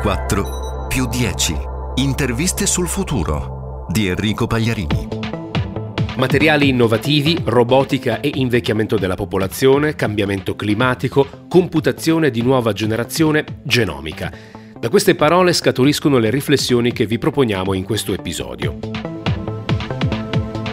2024 0.00 0.86
più 0.88 1.06
10. 1.06 1.56
Interviste 1.96 2.64
sul 2.66 2.88
futuro 2.88 3.86
di 3.90 4.06
Enrico 4.06 4.46
Pagliarini. 4.46 5.08
Materiali 6.16 6.68
innovativi, 6.68 7.38
robotica 7.44 8.20
e 8.20 8.30
invecchiamento 8.34 8.96
della 8.96 9.14
popolazione, 9.14 9.94
cambiamento 9.94 10.56
climatico, 10.56 11.44
computazione 11.48 12.30
di 12.30 12.40
nuova 12.40 12.72
generazione, 12.72 13.44
genomica. 13.62 14.32
Da 14.78 14.88
queste 14.88 15.14
parole 15.14 15.52
scaturiscono 15.52 16.16
le 16.16 16.30
riflessioni 16.30 16.92
che 16.92 17.04
vi 17.04 17.18
proponiamo 17.18 17.74
in 17.74 17.84
questo 17.84 18.14
episodio. 18.14 18.78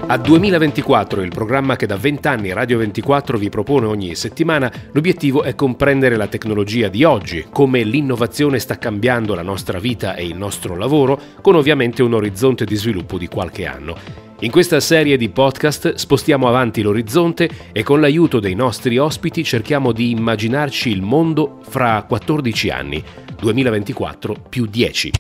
A 0.10 0.18
2024, 0.18 1.22
il 1.22 1.32
programma 1.34 1.76
che 1.76 1.86
da 1.86 1.98
20 1.98 2.28
anni 2.30 2.54
Radio 2.54 2.78
24 2.78 3.38
vi 3.38 3.50
propone 3.50 3.88
ogni 3.88 4.16
settimana, 4.16 4.72
l'obiettivo 4.94 5.44
è 5.44 5.54
comprendere 5.54 6.16
la 6.16 6.28
tecnologia 6.28 6.88
di 6.88 7.04
oggi, 7.04 7.48
come 7.52 7.84
l'innovazione 7.84 8.58
sta 8.60 8.78
cambiando 8.78 9.36
la 9.36 9.42
nostra 9.42 9.80
vita 9.80 10.16
e 10.16 10.26
il 10.26 10.38
nostro 10.38 10.78
lavoro, 10.78 11.20
con 11.42 11.56
ovviamente 11.56 12.04
un 12.04 12.14
orizzonte 12.14 12.64
di 12.64 12.78
sviluppo 12.78 13.18
di 13.18 13.28
qualche 13.28 13.66
anno. 13.66 13.98
In 14.40 14.50
questa 14.50 14.80
serie 14.80 15.18
di 15.18 15.28
podcast 15.28 15.96
spostiamo 15.96 16.48
avanti 16.48 16.82
l'orizzonte 16.82 17.50
e 17.74 17.84
con 17.84 18.00
l'aiuto 18.00 18.40
dei 18.40 18.56
nostri 18.56 18.98
ospiti 18.98 19.44
cerchiamo 19.44 19.92
di 19.92 20.12
immaginarci 20.12 20.90
il 20.90 21.02
mondo 21.02 21.60
fra 21.68 22.02
14 22.08 22.70
anni, 22.70 23.04
2024 23.42 24.36
più 24.48 24.68
10. 24.68 25.12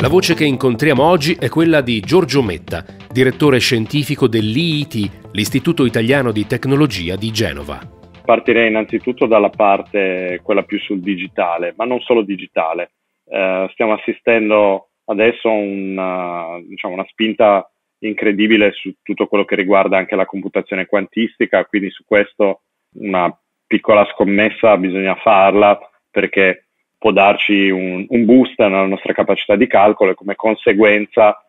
La 0.00 0.08
voce 0.08 0.32
che 0.32 0.46
incontriamo 0.46 1.04
oggi 1.04 1.36
è 1.38 1.50
quella 1.50 1.82
di 1.82 2.00
Giorgio 2.00 2.42
Metta, 2.42 2.86
direttore 3.12 3.58
scientifico 3.58 4.28
dell'IIT, 4.28 5.28
l'Istituto 5.32 5.84
Italiano 5.84 6.32
di 6.32 6.46
Tecnologia 6.46 7.16
di 7.16 7.30
Genova. 7.30 7.78
Partirei 8.24 8.68
innanzitutto 8.68 9.26
dalla 9.26 9.50
parte 9.50 10.40
quella 10.42 10.62
più 10.62 10.78
sul 10.78 11.02
digitale, 11.02 11.74
ma 11.76 11.84
non 11.84 12.00
solo 12.00 12.22
digitale. 12.22 12.92
Eh, 13.26 13.68
stiamo 13.72 13.92
assistendo 13.92 14.88
adesso 15.04 15.50
a 15.50 15.52
una, 15.52 16.58
diciamo, 16.66 16.94
una 16.94 17.06
spinta 17.06 17.70
incredibile 17.98 18.72
su 18.72 18.94
tutto 19.02 19.26
quello 19.26 19.44
che 19.44 19.54
riguarda 19.54 19.98
anche 19.98 20.16
la 20.16 20.24
computazione 20.24 20.86
quantistica, 20.86 21.66
quindi 21.66 21.90
su 21.90 22.04
questo 22.06 22.62
una 22.94 23.30
piccola 23.66 24.08
scommessa 24.14 24.78
bisogna 24.78 25.16
farla 25.16 25.78
perché 26.10 26.69
può 27.00 27.12
darci 27.12 27.70
un, 27.70 28.04
un 28.06 28.24
boost 28.26 28.58
nella 28.58 28.84
nostra 28.84 29.14
capacità 29.14 29.56
di 29.56 29.66
calcolo 29.66 30.10
e 30.10 30.14
come 30.14 30.36
conseguenza 30.36 31.42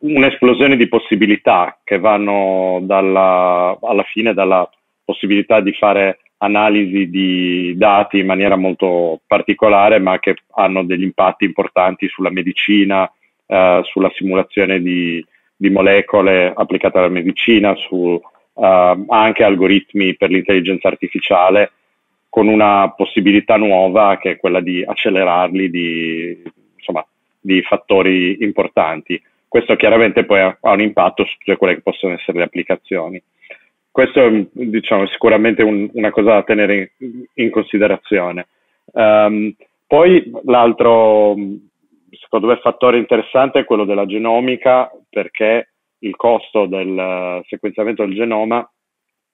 un'esplosione 0.00 0.74
di 0.74 0.88
possibilità 0.88 1.78
che 1.84 1.98
vanno 1.98 2.78
dalla, 2.80 3.76
alla 3.78 4.02
fine 4.04 4.32
dalla 4.32 4.66
possibilità 5.04 5.60
di 5.60 5.74
fare 5.74 6.20
analisi 6.38 7.10
di 7.10 7.74
dati 7.76 8.20
in 8.20 8.26
maniera 8.26 8.56
molto 8.56 9.20
particolare, 9.26 9.98
ma 9.98 10.18
che 10.18 10.36
hanno 10.54 10.82
degli 10.82 11.02
impatti 11.02 11.44
importanti 11.44 12.08
sulla 12.08 12.30
medicina, 12.30 13.10
eh, 13.46 13.80
sulla 13.84 14.10
simulazione 14.14 14.80
di, 14.80 15.22
di, 15.54 15.68
molecole 15.68 16.54
applicate 16.56 16.96
alla 16.96 17.08
medicina, 17.08 17.74
su 17.74 18.18
eh, 18.54 19.04
anche 19.08 19.44
algoritmi 19.44 20.16
per 20.16 20.30
l'intelligenza 20.30 20.88
artificiale 20.88 21.72
con 22.30 22.46
una 22.46 22.90
possibilità 22.92 23.56
nuova 23.56 24.16
che 24.16 24.30
è 24.30 24.36
quella 24.38 24.60
di 24.60 24.82
accelerarli 24.86 25.68
di, 25.68 26.42
insomma, 26.76 27.04
di 27.40 27.60
fattori 27.62 28.38
importanti. 28.40 29.20
Questo 29.48 29.74
chiaramente 29.74 30.24
poi 30.24 30.40
ha, 30.40 30.56
un 30.60 30.80
impatto 30.80 31.24
su 31.24 31.36
tutte 31.38 31.56
quelle 31.56 31.74
che 31.74 31.82
possono 31.82 32.14
essere 32.14 32.38
le 32.38 32.44
applicazioni. 32.44 33.20
Questo 33.90 34.24
è 34.24 34.46
diciamo, 34.52 35.08
sicuramente 35.08 35.64
un, 35.64 35.90
una 35.94 36.10
cosa 36.10 36.34
da 36.34 36.42
tenere 36.44 36.92
in, 36.98 37.24
in 37.34 37.50
considerazione. 37.50 38.46
Um, 38.92 39.52
poi 39.88 40.30
l'altro, 40.44 41.34
secondo 42.10 42.46
me, 42.46 42.60
fattore 42.62 42.98
interessante 42.98 43.58
è 43.58 43.64
quello 43.64 43.84
della 43.84 44.06
genomica, 44.06 44.88
perché 45.08 45.70
il 45.98 46.14
costo 46.14 46.66
del 46.66 47.42
sequenziamento 47.48 48.04
del 48.04 48.14
genoma 48.14 48.70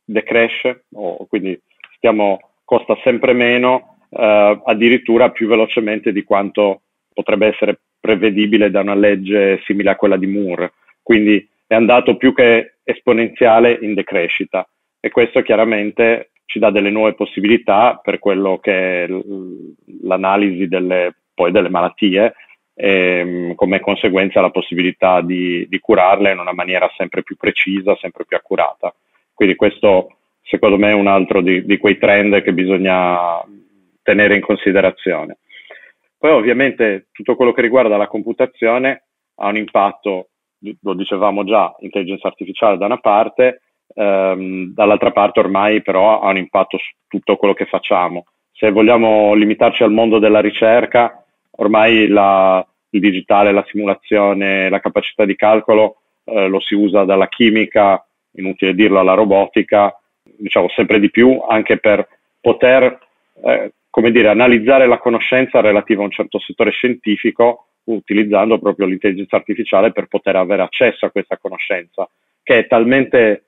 decresce, 0.03 0.87
o 0.95 1.27
quindi 1.27 1.61
stiamo 1.97 2.39
costa 2.67 2.99
sempre 3.05 3.33
meno, 3.33 3.99
eh, 4.11 4.61
addirittura 4.65 5.31
più 5.31 5.47
velocemente 5.47 6.13
di 6.13 6.25
quanto 6.25 6.83
potrebbe 7.15 7.47
essere 7.47 7.79
prevedibile 7.99 8.71
da 8.71 8.81
una 8.81 8.95
legge 8.95 9.63
simile 9.65 9.91
a 9.91 9.97
quella 9.97 10.17
di 10.17 10.27
Moore. 10.27 10.73
Quindi 11.01 11.49
è 11.67 11.75
andato 11.75 12.17
più 12.17 12.35
che 12.35 12.75
esponenziale 12.83 13.79
in 13.81 13.95
decrescita 13.95 14.69
e 15.01 15.11
questo 15.11 15.43
chiaramente 15.43 16.31
ci 16.45 16.59
dà 16.59 16.71
delle 16.71 16.91
nuove 16.91 17.15
possibilità 17.15 18.01
per 18.03 18.19
quello 18.19 18.59
che 18.59 19.05
è 19.05 19.09
l'analisi 20.03 20.69
delle, 20.69 21.15
delle 21.51 21.69
malattie 21.69 22.35
e 22.75 23.53
come 23.55 23.81
conseguenza 23.81 24.41
la 24.41 24.51
possibilità 24.51 25.21
di, 25.21 25.67
di 25.69 25.79
curarle 25.79 26.33
in 26.33 26.39
una 26.39 26.53
maniera 26.53 26.91
sempre 26.97 27.23
più 27.23 27.37
precisa, 27.37 27.97
sempre 27.97 28.25
più 28.27 28.37
accurata. 28.37 28.95
Quindi 29.33 29.55
questo 29.55 30.16
secondo 30.47 30.77
me 30.79 30.91
è 30.91 30.95
un 30.95 31.09
altro 31.09 31.41
di, 31.41 31.65
di 31.65 31.77
quei 31.77 31.99
trend 31.99 32.43
che 32.43 32.53
bisogna 32.53 33.43
tenere 34.03 34.37
in 34.37 34.41
considerazione. 34.41 35.39
Poi 36.19 36.31
ovviamente 36.31 37.09
tutto 37.13 37.37
quello 37.37 37.53
che 37.53 37.61
riguarda 37.61 37.97
la 37.97 38.07
computazione 38.07 39.05
ha 39.37 39.49
un 39.49 39.57
impatto, 39.57 40.29
lo 40.81 40.95
dicevamo 40.95 41.45
già, 41.45 41.75
intelligenza 41.81 42.29
artificiale 42.29 42.79
da 42.79 42.87
una 42.87 42.99
parte, 42.99 43.63
ehm, 43.95 44.73
dall'altra 44.73 45.11
parte 45.11 45.41
ormai 45.41 45.83
però 45.83 46.21
ha 46.21 46.31
un 46.31 46.39
impatto 46.39 46.79
su 46.79 46.91
tutto 47.09 47.37
quello 47.37 47.55
che 47.55 47.67
facciamo. 47.67 48.25
Se 48.53 48.71
vogliamo 48.71 49.35
limitarci 49.35 49.83
al 49.83 49.93
mondo 49.93 50.19
della 50.19 50.41
ricerca, 50.41 51.23
ormai 51.59 52.07
la, 52.07 52.67
il 52.91 53.01
digitale, 53.01 53.53
la 53.53 53.65
simulazione, 53.69 54.71
la 54.71 54.81
capacità 54.81 55.25
di 55.25 55.37
calcolo 55.37 55.97
eh, 56.25 56.49
lo 56.49 56.61
si 56.61 56.75
usa 56.75 57.05
dalla 57.05 57.29
chimica, 57.29 58.07
inutile 58.33 58.75
dirlo, 58.75 59.01
alla 59.01 59.15
robotica, 59.15 59.95
diciamo 60.39 60.69
sempre 60.71 61.01
di 61.01 61.11
più 61.11 61.41
anche 61.49 61.79
per 61.79 62.07
poter 62.41 62.99
eh, 63.45 63.73
come 63.91 64.11
dire, 64.11 64.29
analizzare 64.29 64.87
la 64.87 64.99
conoscenza 64.99 65.61
relativa 65.61 66.03
a 66.03 66.05
un 66.05 66.11
certo 66.11 66.39
settore 66.39 66.71
scientifico 66.71 67.69
utilizzando 67.85 68.59
proprio 68.59 68.87
l'intelligenza 68.87 69.37
artificiale 69.37 69.93
per 69.93 70.07
poter 70.07 70.37
avere 70.37 70.63
accesso 70.63 71.07
a 71.07 71.11
questa 71.11 71.39
conoscenza 71.39 72.09
che 72.43 72.59
è 72.59 72.67
talmente 72.67 73.45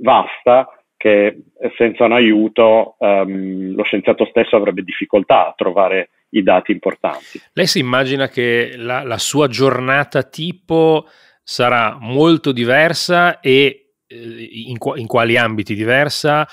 vasta 0.00 0.68
che 0.96 1.42
senza 1.76 2.04
un 2.04 2.12
aiuto 2.12 2.96
um, 2.98 3.74
lo 3.74 3.82
scienziato 3.84 4.24
stesso 4.26 4.56
avrebbe 4.56 4.82
difficoltà 4.82 5.48
a 5.48 5.54
trovare 5.56 6.08
i 6.30 6.42
dati 6.42 6.72
importanti. 6.72 7.40
Lei 7.52 7.66
si 7.66 7.78
immagina 7.78 8.28
che 8.28 8.74
la, 8.76 9.04
la 9.04 9.18
sua 9.18 9.46
giornata 9.46 10.22
tipo 10.22 11.06
sarà 11.42 11.96
molto 12.00 12.50
diversa 12.50 13.40
e 13.40 13.52
eh, 13.52 13.85
in, 14.08 14.76
in 14.96 15.06
quali 15.06 15.36
ambiti 15.36 15.74
diversa 15.74 16.46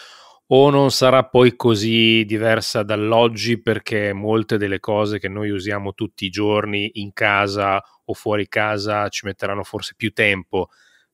o 0.47 0.69
non 0.69 0.91
sarà 0.91 1.23
poi 1.23 1.55
così 1.55 2.25
diversa 2.25 2.83
dall'oggi 2.83 3.61
perché 3.61 4.13
molte 4.13 4.57
delle 4.57 4.79
cose 4.79 5.19
che 5.19 5.29
noi 5.29 5.49
usiamo 5.49 5.93
tutti 5.93 6.25
i 6.25 6.29
giorni 6.29 6.91
in 6.95 7.13
casa 7.13 7.81
o 8.05 8.13
fuori 8.13 8.47
casa 8.47 9.07
ci 9.07 9.25
metteranno 9.25 9.63
forse 9.63 9.93
più 9.95 10.11
tempo 10.11 10.67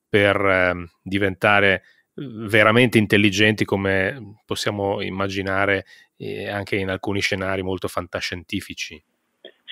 per 0.10 0.36
eh, 0.36 0.74
diventare 1.02 1.84
veramente 2.16 2.98
intelligenti 2.98 3.64
come 3.64 4.42
possiamo 4.46 5.02
immaginare 5.02 5.86
eh, 6.18 6.50
anche 6.50 6.76
in 6.76 6.90
alcuni 6.90 7.22
scenari 7.22 7.62
molto 7.62 7.88
fantascientifici. 7.88 9.02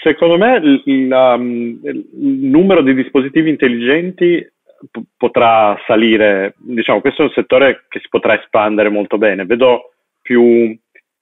Secondo 0.02 0.38
me 0.38 0.58
il, 0.58 0.82
il, 0.86 1.12
um, 1.12 1.80
il 1.84 2.06
numero 2.14 2.82
di 2.84 2.94
dispositivi 2.94 3.50
intelligenti 3.50 4.48
p- 4.92 5.04
potrà 5.16 5.80
salire, 5.86 6.56
diciamo, 6.58 7.02
questo 7.02 7.24
è 7.24 7.26
un 7.26 7.32
settore 7.32 7.86
che 7.88 8.00
si 8.00 8.08
potrà 8.10 8.40
espandere 8.40 8.90
molto 8.90 9.18
bene. 9.18 9.46
Vedo 9.46 9.94
più 10.22 10.78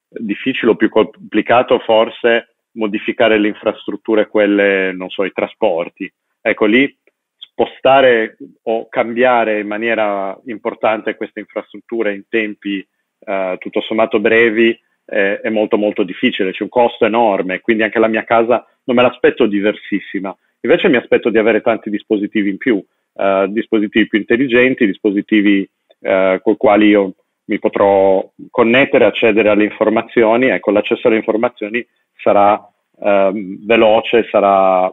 difficile 0.07 0.71
o 0.71 0.75
più 0.75 0.89
complicato 0.89 1.79
forse 1.79 2.55
modificare 2.73 3.37
le 3.37 3.47
infrastrutture, 3.47 4.27
quelle, 4.27 4.91
non 4.93 5.09
so, 5.09 5.23
i 5.23 5.31
trasporti. 5.31 6.11
Ecco, 6.41 6.65
lì 6.65 6.95
spostare 7.37 8.37
o 8.63 8.89
cambiare 8.89 9.59
in 9.59 9.67
maniera 9.67 10.37
importante 10.45 11.15
queste 11.15 11.39
infrastrutture 11.39 12.13
in 12.13 12.23
tempi 12.27 12.85
eh, 13.19 13.55
tutto 13.59 13.81
sommato 13.81 14.19
brevi 14.19 14.77
eh, 15.05 15.39
è 15.39 15.49
molto 15.49 15.77
molto 15.77 16.03
difficile, 16.03 16.51
c'è 16.51 16.63
un 16.63 16.69
costo 16.69 17.05
enorme, 17.05 17.61
quindi 17.61 17.83
anche 17.83 17.99
la 17.99 18.07
mia 18.07 18.23
casa 18.23 18.65
non 18.83 18.95
me 18.95 19.01
l'aspetto 19.03 19.45
diversissima, 19.45 20.35
invece 20.61 20.89
mi 20.89 20.97
aspetto 20.97 21.29
di 21.29 21.37
avere 21.37 21.61
tanti 21.61 21.89
dispositivi 21.89 22.49
in 22.49 22.57
più, 22.57 22.83
uh, 23.15 23.47
dispositivi 23.47 24.07
più 24.07 24.19
intelligenti, 24.19 24.85
dispositivi 24.85 25.67
uh, 25.99 26.39
con 26.41 26.53
i 26.53 26.57
quali 26.57 26.87
io 26.87 27.13
mi 27.45 27.59
potrò 27.59 28.27
connettere, 28.49 29.05
accedere 29.05 29.49
alle 29.49 29.65
informazioni. 29.65 30.47
Ecco, 30.47 30.71
l'accesso 30.71 31.07
alle 31.07 31.17
informazioni 31.17 31.85
sarà 32.21 32.53
uh, 32.53 33.31
veloce, 33.65 34.27
sarà 34.29 34.91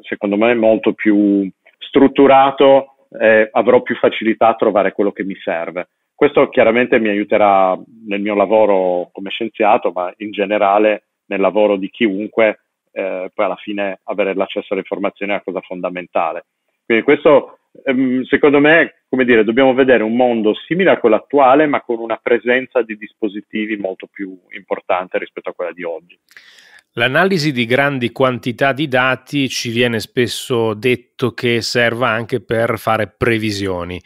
secondo 0.00 0.36
me 0.36 0.54
molto 0.54 0.92
più 0.92 1.48
strutturato, 1.78 2.92
eh, 3.18 3.48
avrò 3.50 3.82
più 3.82 3.94
facilità 3.96 4.48
a 4.48 4.54
trovare 4.54 4.92
quello 4.92 5.12
che 5.12 5.24
mi 5.24 5.36
serve. 5.42 5.88
questo 6.14 6.48
chiaramente 6.50 7.00
mi 7.00 7.08
aiuterà 7.08 7.76
nel 8.06 8.20
mio 8.20 8.36
lavoro 8.36 9.10
come 9.12 9.30
scienziato, 9.30 9.90
ma 9.92 10.12
in 10.18 10.30
generale 10.30 11.06
nel 11.26 11.40
lavoro 11.40 11.76
di 11.76 11.90
chiunque, 11.90 12.60
eh, 12.92 13.28
poi 13.34 13.44
alla 13.44 13.56
fine 13.56 13.98
avere 14.04 14.32
l'accesso 14.34 14.68
alle 14.70 14.82
informazioni 14.82 15.32
è 15.32 15.34
una 15.34 15.42
cosa 15.42 15.60
fondamentale. 15.66 16.44
Quindi 16.92 17.02
questo, 17.02 17.58
ehm, 17.84 18.24
secondo 18.24 18.60
me, 18.60 19.04
come 19.08 19.24
dire, 19.24 19.44
dobbiamo 19.44 19.72
vedere 19.72 20.02
un 20.02 20.14
mondo 20.14 20.54
simile 20.66 20.90
a 20.90 20.98
quello 20.98 21.16
attuale, 21.16 21.66
ma 21.66 21.80
con 21.80 21.98
una 21.98 22.20
presenza 22.22 22.82
di 22.82 22.96
dispositivi 22.96 23.76
molto 23.76 24.08
più 24.10 24.38
importante 24.50 25.18
rispetto 25.18 25.50
a 25.50 25.54
quella 25.54 25.72
di 25.72 25.82
oggi. 25.82 26.18
L'analisi 26.94 27.52
di 27.52 27.64
grandi 27.64 28.12
quantità 28.12 28.74
di 28.74 28.86
dati 28.88 29.48
ci 29.48 29.70
viene 29.70 30.00
spesso 30.00 30.74
detto 30.74 31.32
che 31.32 31.62
serva 31.62 32.08
anche 32.08 32.42
per 32.42 32.78
fare 32.78 33.08
previsioni. 33.08 33.98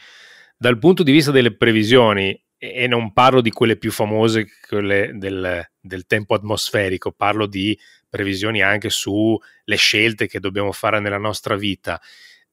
Dal 0.57 0.79
punto 0.79 1.03
di 1.03 1.11
vista 1.11 1.33
delle 1.33 1.57
previsioni, 1.57 2.41
e 2.59 2.87
non 2.87 3.13
parlo 3.13 3.41
di 3.41 3.51
quelle 3.51 3.77
più 3.77 3.91
famose, 3.91 4.47
quelle 4.69 5.11
del, 5.15 5.61
del 5.81 6.07
tempo 6.07 6.35
atmosferico, 6.35 7.11
parlo 7.11 7.47
di 7.47 7.77
previsioni 8.09 8.63
anche 8.63 8.89
sulle 8.89 9.77
scelte 9.77 10.29
che 10.29 10.39
dobbiamo 10.39 10.71
fare 10.71 11.01
nella 11.01 11.19
nostra 11.19 11.57
vita. 11.57 12.01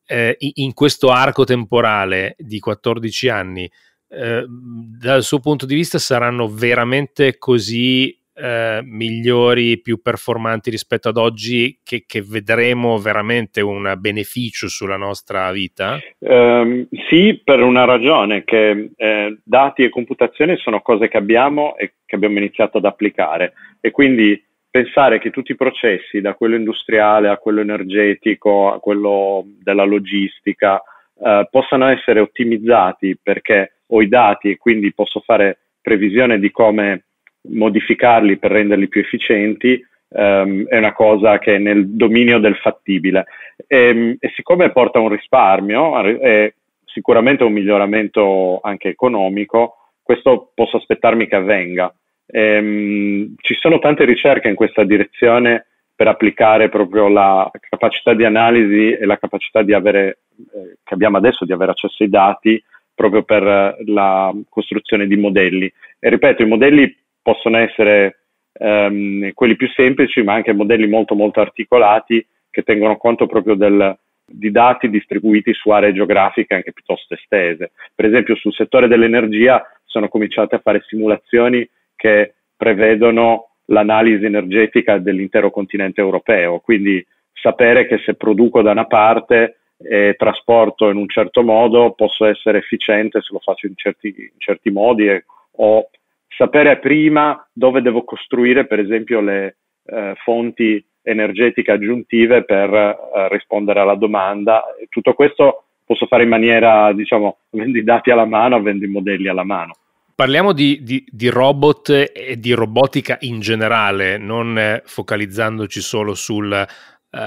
Eh, 0.05 0.35
in 0.37 0.73
questo 0.73 1.09
arco 1.09 1.43
temporale 1.43 2.35
di 2.37 2.59
14 2.59 3.29
anni, 3.29 3.69
eh, 4.09 4.45
dal 4.47 5.23
suo 5.23 5.39
punto 5.39 5.65
di 5.65 5.75
vista 5.75 5.97
saranno 5.97 6.47
veramente 6.47 7.37
così 7.37 8.15
eh, 8.35 8.81
migliori, 8.83 9.79
più 9.79 10.01
performanti 10.01 10.69
rispetto 10.69 11.09
ad 11.09 11.17
oggi, 11.17 11.79
che, 11.83 12.03
che, 12.07 12.21
vedremo 12.21 12.97
veramente 12.97 13.61
un 13.61 13.93
beneficio 13.97 14.67
sulla 14.67 14.97
nostra 14.97 15.51
vita? 15.51 15.99
Um, 16.19 16.87
sì, 17.09 17.39
per 17.43 17.61
una 17.61 17.85
ragione, 17.85 18.43
che 18.43 18.89
eh, 18.95 19.37
dati 19.43 19.83
e 19.83 19.89
computazione 19.89 20.57
sono 20.57 20.81
cose 20.81 21.07
che 21.09 21.17
abbiamo 21.17 21.75
e 21.77 21.93
che 22.05 22.15
abbiamo 22.15 22.37
iniziato 22.37 22.77
ad 22.77 22.85
applicare 22.85 23.53
e 23.79 23.91
quindi 23.91 24.41
pensare 24.73 25.19
che 25.19 25.29
tutti 25.29 25.51
i 25.51 25.55
processi, 25.55 26.19
da 26.19 26.33
quello 26.33 26.55
industriale 26.55 27.27
a 27.27 27.37
quello 27.37 27.61
energetico, 27.61 28.73
a 28.73 28.79
quello 28.79 29.45
della 29.61 29.83
logistica, 29.83 30.81
eh, 31.23 31.47
possano 31.51 31.89
essere 31.89 32.19
ottimizzati 32.19 33.19
perché 33.21 33.81
ho 33.85 34.01
i 34.01 34.07
dati 34.07 34.49
e 34.49 34.57
quindi 34.57 34.91
posso 34.91 35.19
fare 35.19 35.59
previsione 35.79 36.39
di 36.39 36.49
come 36.49 37.03
modificarli 37.49 38.37
per 38.37 38.49
renderli 38.49 38.87
più 38.87 39.01
efficienti 39.01 39.79
um, 40.07 40.65
è 40.65 40.77
una 40.79 40.93
cosa 40.93 41.37
che 41.37 41.55
è 41.55 41.57
nel 41.59 41.89
dominio 41.89 42.39
del 42.39 42.55
fattibile 42.55 43.25
e, 43.67 44.17
e 44.19 44.31
siccome 44.35 44.71
porta 44.71 44.97
un 44.97 45.09
risparmio 45.09 46.03
e 46.03 46.55
sicuramente 46.85 47.43
un 47.43 47.53
miglioramento 47.53 48.59
anche 48.63 48.89
economico, 48.89 49.75
questo 50.01 50.51
posso 50.55 50.77
aspettarmi 50.77 51.27
che 51.27 51.35
avvenga. 51.35 51.93
E, 52.25 52.57
um, 52.57 53.33
ci 53.37 53.55
sono 53.55 53.79
tante 53.79 54.05
ricerche 54.05 54.47
in 54.47 54.55
questa 54.55 54.83
direzione 54.83 55.65
per 55.95 56.07
applicare 56.07 56.69
proprio 56.69 57.07
la 57.07 57.49
capacità 57.69 58.13
di 58.13 58.25
analisi 58.25 58.91
e 58.91 59.05
la 59.05 59.17
capacità 59.17 59.59
avere, 59.59 60.19
eh, 60.53 60.77
che 60.83 60.93
abbiamo 60.93 61.17
adesso 61.17 61.45
di 61.45 61.51
avere 61.51 61.71
accesso 61.71 62.03
ai 62.03 62.09
dati 62.09 62.63
proprio 62.95 63.23
per 63.23 63.77
la 63.85 64.33
costruzione 64.49 65.07
di 65.07 65.15
modelli. 65.15 65.71
E 65.99 66.09
ripeto, 66.09 66.43
i 66.43 66.47
modelli 66.47 66.95
possono 67.21 67.57
essere 67.57 68.23
ehm, 68.53 69.31
quelli 69.33 69.55
più 69.55 69.67
semplici, 69.69 70.21
ma 70.21 70.33
anche 70.33 70.53
modelli 70.53 70.87
molto 70.87 71.15
molto 71.15 71.39
articolati 71.41 72.25
che 72.49 72.63
tengono 72.63 72.97
conto 72.97 73.25
proprio 73.25 73.55
del, 73.55 73.97
di 74.25 74.51
dati 74.51 74.89
distribuiti 74.89 75.53
su 75.53 75.69
aree 75.69 75.93
geografiche 75.93 76.53
anche 76.53 76.73
piuttosto 76.73 77.13
estese. 77.13 77.71
Per 77.95 78.05
esempio 78.05 78.35
sul 78.35 78.53
settore 78.53 78.87
dell'energia 78.87 79.63
sono 79.85 80.07
cominciate 80.07 80.55
a 80.55 80.59
fare 80.59 80.83
simulazioni 80.87 81.67
che 82.03 82.33
prevedono 82.57 83.51
l'analisi 83.67 84.25
energetica 84.25 84.97
dell'intero 84.97 85.51
continente 85.51 86.01
europeo, 86.01 86.59
quindi 86.59 87.05
sapere 87.31 87.87
che 87.87 87.99
se 87.99 88.15
produco 88.15 88.61
da 88.61 88.71
una 88.71 88.87
parte 88.87 89.59
e 89.77 90.15
trasporto 90.17 90.89
in 90.89 90.97
un 90.97 91.07
certo 91.07 91.43
modo 91.43 91.93
posso 91.93 92.25
essere 92.25 92.57
efficiente 92.57 93.21
se 93.21 93.29
lo 93.31 93.39
faccio 93.39 93.67
in 93.67 93.73
certi, 93.77 94.13
in 94.17 94.37
certi 94.37 94.69
modi 94.69 95.07
e, 95.07 95.23
o 95.51 95.89
sapere 96.27 96.77
prima 96.79 97.47
dove 97.53 97.81
devo 97.81 98.03
costruire, 98.03 98.65
per 98.65 98.79
esempio, 98.79 99.21
le 99.21 99.55
eh, 99.85 100.13
fonti 100.23 100.85
energetiche 101.03 101.71
aggiuntive 101.71 102.43
per 102.43 102.73
eh, 102.73 103.29
rispondere 103.29 103.79
alla 103.79 103.95
domanda. 103.95 104.61
Tutto 104.89 105.13
questo 105.13 105.63
posso 105.85 106.05
fare 106.05 106.23
in 106.23 106.29
maniera, 106.29 106.91
diciamo, 106.91 107.37
avendo 107.53 107.77
i 107.77 107.83
dati 107.83 108.11
alla 108.11 108.25
mano, 108.25 108.55
avendo 108.55 108.83
i 108.83 108.89
modelli 108.89 109.29
alla 109.29 109.45
mano. 109.45 109.75
Parliamo 110.23 110.53
di, 110.53 110.79
di, 110.83 111.05
di, 111.05 111.27
robot 111.27 111.89
e 111.89 112.39
di 112.39 112.53
robotica 112.53 113.17
in 113.23 113.41
generale, 113.41 114.17
non 114.17 114.57
eh, 114.57 114.81
focalizzandoci 114.85 115.81
solo 115.81 116.13
sul 116.13 116.53
eh, 116.53 116.65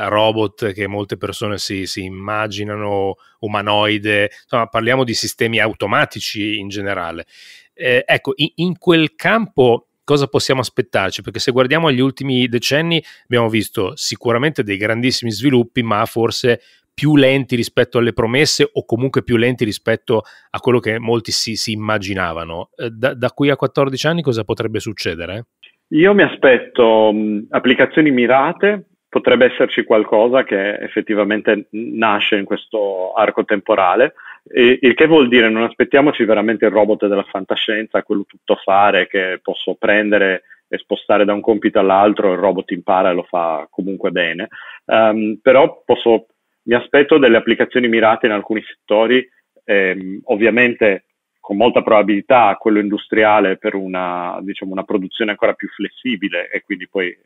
robot 0.08 0.72
che 0.72 0.86
molte 0.86 1.18
persone 1.18 1.58
si, 1.58 1.84
si, 1.84 2.04
immaginano 2.04 3.16
umanoide, 3.40 4.30
insomma 4.44 4.68
parliamo 4.68 5.04
di 5.04 5.12
sistemi 5.12 5.58
automatici 5.58 6.56
in 6.56 6.68
generale. 6.68 7.26
Eh, 7.74 8.02
ecco, 8.06 8.32
in, 8.36 8.52
in 8.54 8.78
quel 8.78 9.14
campo 9.14 9.88
cosa 10.02 10.26
possiamo 10.26 10.62
aspettarci? 10.62 11.20
Perché 11.20 11.38
se 11.38 11.52
guardiamo 11.52 11.88
agli 11.88 12.00
ultimi 12.00 12.48
decenni 12.48 13.04
abbiamo 13.24 13.50
visto 13.50 13.94
sicuramente 13.94 14.62
dei 14.62 14.78
grandissimi 14.78 15.30
sviluppi, 15.30 15.82
ma 15.82 16.06
forse 16.06 16.62
più 16.98 17.16
lenti 17.16 17.56
rispetto 17.56 17.98
alle 17.98 18.14
promesse 18.14 18.66
o 18.72 18.86
comunque 18.86 19.22
più 19.22 19.36
lenti 19.36 19.66
rispetto 19.66 20.22
a 20.48 20.58
quello 20.60 20.80
che 20.80 20.98
molti 20.98 21.30
si, 21.30 21.54
si 21.54 21.72
immaginavano. 21.72 22.70
Eh, 22.74 22.88
da, 22.88 23.12
da, 23.12 23.30
qui 23.32 23.50
a 23.50 23.56
14 23.56 24.06
anni 24.06 24.22
cosa 24.22 24.44
potrebbe 24.44 24.80
succedere? 24.80 25.48
Io 25.88 26.14
mi 26.14 26.22
aspetto 26.22 27.12
mh, 27.12 27.48
applicazioni 27.50 28.10
mirate, 28.10 28.86
potrebbe 29.10 29.52
esserci 29.52 29.84
qualcosa 29.84 30.44
che 30.44 30.76
effettivamente 30.76 31.68
nasce 31.72 32.36
in 32.36 32.46
questo 32.46 33.12
arco 33.12 33.44
temporale 33.44 34.14
il 34.52 34.94
che 34.94 35.06
vuol 35.06 35.28
dire 35.28 35.48
non 35.48 35.64
aspettiamoci 35.64 36.24
veramente 36.24 36.66
il 36.66 36.70
robot 36.70 37.06
della 37.06 37.24
fantascienza, 37.24 38.02
quello 38.02 38.24
tutto 38.24 38.56
fare 38.62 39.08
che 39.08 39.40
posso 39.42 39.74
prendere 39.74 40.42
e 40.68 40.78
spostare 40.78 41.24
da 41.24 41.32
un 41.32 41.40
compito 41.40 41.78
all'altro, 41.78 42.32
il 42.32 42.38
robot 42.38 42.70
impara 42.70 43.10
e 43.10 43.14
lo 43.14 43.24
fa 43.24 43.66
comunque 43.70 44.10
bene. 44.10 44.48
Um, 44.84 45.38
però 45.42 45.82
posso, 45.84 46.26
mi 46.66 46.74
aspetto 46.74 47.18
delle 47.18 47.36
applicazioni 47.36 47.88
mirate 47.88 48.26
in 48.26 48.32
alcuni 48.32 48.62
settori, 48.62 49.26
ehm, 49.64 50.20
ovviamente 50.24 51.04
con 51.40 51.56
molta 51.56 51.82
probabilità 51.82 52.56
quello 52.58 52.80
industriale 52.80 53.56
per 53.56 53.74
una, 53.74 54.38
diciamo, 54.42 54.72
una 54.72 54.82
produzione 54.82 55.30
ancora 55.30 55.52
più 55.52 55.68
flessibile 55.68 56.50
e 56.50 56.62
quindi 56.62 56.88
poi 56.88 57.16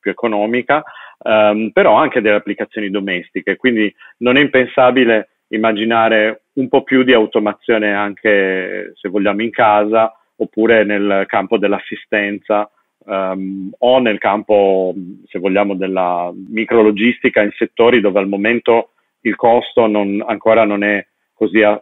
più 0.00 0.10
economica, 0.10 0.82
um, 1.18 1.70
però 1.70 1.94
anche 1.94 2.20
delle 2.20 2.36
applicazioni 2.36 2.90
domestiche. 2.90 3.56
Quindi 3.56 3.92
non 4.18 4.36
è 4.36 4.40
impensabile 4.40 5.28
immaginare 5.48 6.42
un 6.54 6.68
po' 6.68 6.82
più 6.82 7.04
di 7.04 7.12
automazione 7.12 7.94
anche 7.94 8.92
se 8.96 9.08
vogliamo 9.08 9.42
in 9.42 9.50
casa 9.50 10.12
oppure 10.36 10.84
nel 10.84 11.24
campo 11.26 11.56
dell'assistenza 11.56 12.68
um, 13.04 13.70
o 13.78 13.98
nel 13.98 14.18
campo, 14.18 14.94
se 15.26 15.38
vogliamo, 15.38 15.74
della 15.74 16.32
micrologistica 16.48 17.42
in 17.42 17.52
settori 17.56 18.00
dove 18.00 18.18
al 18.18 18.28
momento 18.28 18.90
il 19.22 19.36
costo 19.36 19.86
non, 19.86 20.22
ancora 20.26 20.64
non 20.64 20.82
è 20.82 21.04
così 21.34 21.60
uh, 21.60 21.80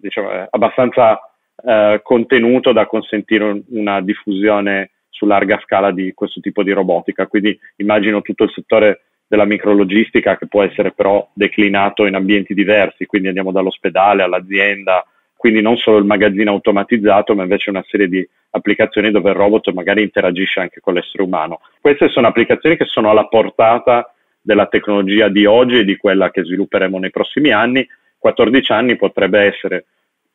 diciamo, 0.00 0.46
abbastanza 0.50 1.20
uh, 1.54 2.00
contenuto 2.02 2.72
da 2.72 2.86
consentire 2.86 3.62
una 3.68 4.00
diffusione 4.00 4.90
su 5.08 5.26
larga 5.26 5.60
scala 5.64 5.90
di 5.90 6.12
questo 6.14 6.40
tipo 6.40 6.62
di 6.62 6.72
robotica. 6.72 7.26
Quindi 7.26 7.58
immagino 7.76 8.22
tutto 8.22 8.44
il 8.44 8.52
settore 8.52 9.02
della 9.26 9.44
micrologistica 9.44 10.38
che 10.38 10.46
può 10.46 10.62
essere 10.62 10.92
però 10.92 11.28
declinato 11.34 12.06
in 12.06 12.14
ambienti 12.14 12.54
diversi, 12.54 13.06
quindi 13.06 13.28
andiamo 13.28 13.52
dall'ospedale 13.52 14.22
all'azienda, 14.22 15.04
quindi 15.38 15.62
non 15.62 15.76
solo 15.76 15.98
il 15.98 16.04
magazzino 16.04 16.50
automatizzato, 16.50 17.32
ma 17.32 17.44
invece 17.44 17.70
una 17.70 17.84
serie 17.86 18.08
di 18.08 18.28
applicazioni 18.50 19.12
dove 19.12 19.30
il 19.30 19.36
robot 19.36 19.70
magari 19.70 20.02
interagisce 20.02 20.58
anche 20.58 20.80
con 20.80 20.94
l'essere 20.94 21.22
umano. 21.22 21.60
Queste 21.80 22.08
sono 22.08 22.26
applicazioni 22.26 22.76
che 22.76 22.86
sono 22.86 23.08
alla 23.08 23.28
portata 23.28 24.12
della 24.40 24.66
tecnologia 24.66 25.28
di 25.28 25.46
oggi 25.46 25.78
e 25.78 25.84
di 25.84 25.96
quella 25.96 26.32
che 26.32 26.42
svilupperemo 26.42 26.98
nei 26.98 27.10
prossimi 27.10 27.52
anni. 27.52 27.86
14 28.18 28.72
anni 28.72 28.96
potrebbe 28.96 29.38
essere 29.38 29.84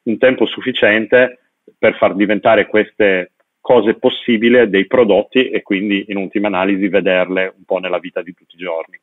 un 0.03 0.17
tempo 0.17 0.45
sufficiente 0.45 1.39
per 1.77 1.97
far 1.97 2.15
diventare 2.15 2.67
queste 2.67 3.33
cose 3.59 3.95
possibili 3.95 4.69
dei 4.69 4.87
prodotti 4.87 5.49
e 5.49 5.61
quindi 5.63 6.05
in 6.07 6.15
ultima 6.15 6.47
analisi 6.47 6.87
vederle 6.87 7.53
un 7.57 7.65
po' 7.65 7.79
nella 7.79 7.99
vita 7.99 8.21
di 8.21 8.33
tutti 8.33 8.55
i 8.55 8.59
giorni. 8.59 8.97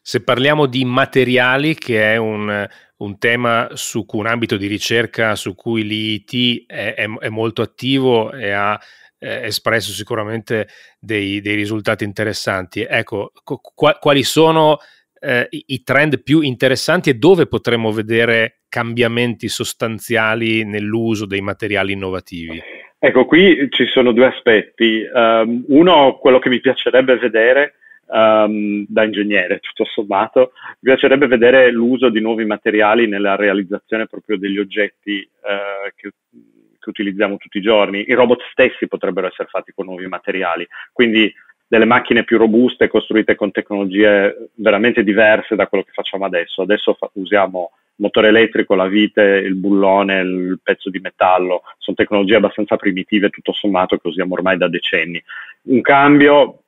Se 0.00 0.22
parliamo 0.22 0.66
di 0.66 0.84
materiali, 0.84 1.74
che 1.74 2.14
è 2.14 2.16
un, 2.16 2.66
un 2.98 3.18
tema 3.18 3.68
su 3.74 4.04
cui 4.04 4.20
un 4.20 4.26
ambito 4.26 4.56
di 4.56 4.66
ricerca 4.66 5.34
su 5.34 5.54
cui 5.54 5.84
l'IIT 5.84 6.66
è, 6.66 6.94
è, 6.94 7.06
è 7.06 7.28
molto 7.28 7.62
attivo 7.62 8.32
e 8.32 8.50
ha 8.50 8.78
eh, 9.18 9.46
espresso 9.46 9.92
sicuramente 9.92 10.68
dei, 10.98 11.40
dei, 11.40 11.54
risultati 11.54 12.04
interessanti, 12.04 12.86
ecco, 12.88 13.32
qu- 13.42 13.98
quali 13.98 14.22
sono 14.22 14.78
eh, 15.20 15.48
i 15.50 15.82
trend 15.82 16.22
più 16.22 16.40
interessanti 16.40 17.10
e 17.10 17.14
dove 17.14 17.46
potremo 17.46 17.90
vedere 17.90 18.60
cambiamenti 18.68 19.48
sostanziali 19.48 20.64
nell'uso 20.64 21.26
dei 21.26 21.40
materiali 21.40 21.92
innovativi? 21.92 22.60
Ecco, 23.00 23.26
qui 23.26 23.68
ci 23.70 23.86
sono 23.86 24.12
due 24.12 24.26
aspetti. 24.26 25.02
Um, 25.12 25.64
uno, 25.68 26.18
quello 26.18 26.38
che 26.38 26.48
mi 26.48 26.60
piacerebbe 26.60 27.16
vedere 27.16 27.74
um, 28.08 28.84
da 28.88 29.04
ingegnere, 29.04 29.60
tutto 29.60 29.84
sommato, 29.84 30.52
mi 30.80 30.92
piacerebbe 30.92 31.26
vedere 31.26 31.70
l'uso 31.70 32.08
di 32.08 32.20
nuovi 32.20 32.44
materiali 32.44 33.06
nella 33.06 33.36
realizzazione 33.36 34.06
proprio 34.06 34.38
degli 34.38 34.58
oggetti 34.58 35.28
uh, 35.42 35.90
che, 35.94 36.10
che 36.78 36.88
utilizziamo 36.88 37.36
tutti 37.36 37.58
i 37.58 37.62
giorni. 37.62 38.04
I 38.08 38.14
robot 38.14 38.42
stessi 38.50 38.88
potrebbero 38.88 39.26
essere 39.26 39.48
fatti 39.48 39.72
con 39.74 39.86
nuovi 39.86 40.06
materiali, 40.06 40.66
quindi 40.92 41.32
delle 41.66 41.84
macchine 41.84 42.24
più 42.24 42.38
robuste 42.38 42.88
costruite 42.88 43.34
con 43.34 43.50
tecnologie 43.50 44.50
veramente 44.54 45.04
diverse 45.04 45.54
da 45.54 45.66
quello 45.66 45.84
che 45.84 45.92
facciamo 45.92 46.24
adesso. 46.24 46.62
Adesso 46.62 46.94
fa- 46.94 47.10
usiamo 47.14 47.72
motore 47.96 48.28
elettrico, 48.28 48.74
la 48.74 48.86
vite, 48.86 49.22
il 49.22 49.54
bullone, 49.54 50.20
il 50.20 50.60
pezzo 50.62 50.88
di 50.88 50.98
metallo, 50.98 51.62
sono 51.76 51.96
tecnologie 51.96 52.36
abbastanza 52.36 52.76
primitive 52.76 53.28
tutto 53.28 53.52
sommato 53.52 53.98
che 53.98 54.08
usiamo 54.08 54.34
ormai 54.34 54.56
da 54.56 54.68
decenni. 54.68 55.22
Un 55.62 55.80
cambio 55.82 56.62